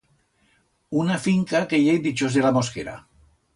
Una 1.01 1.17
finca 1.27 1.63
que 1.73 1.81
i 1.83 1.87
hei 1.93 2.01
dichós 2.07 2.41
de 2.41 2.47
la 2.49 2.55
mosquera. 2.59 2.99